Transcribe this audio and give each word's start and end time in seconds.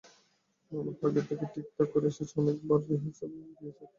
মনে 0.71 0.91
হয় 0.91 1.09
আগে 1.09 1.21
থেকে 1.29 1.45
ঠিকঠাক 1.53 1.87
করে 1.93 2.07
এসেছে 2.11 2.33
এবং 2.33 2.43
অনেক 2.43 2.57
বার 2.67 2.79
রিহার্সেল 2.87 3.29
দিয়েছে। 3.51 3.83